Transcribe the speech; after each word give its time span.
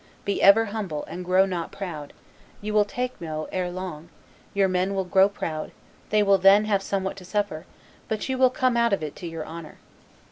Be 0.25 0.41
ever 0.41 0.65
humble 0.65 1.03
and 1.03 1.23
grow 1.23 1.45
not 1.45 1.71
proud; 1.71 2.11
you 2.59 2.73
will 2.73 2.85
take 2.85 3.21
Meaux 3.21 3.47
ere 3.51 3.69
long; 3.69 4.09
your 4.55 4.67
men 4.67 4.95
will 4.95 5.05
grow 5.05 5.29
proud; 5.29 5.69
they 6.09 6.23
will 6.23 6.39
then 6.39 6.65
have 6.65 6.81
somewhat 6.81 7.15
to 7.17 7.23
suffer; 7.23 7.67
but 8.07 8.27
you 8.27 8.35
will 8.39 8.49
come 8.49 8.75
out 8.75 8.93
of 8.93 9.03
it 9.03 9.15
to 9.17 9.27
your 9.27 9.45
honor." 9.45 9.77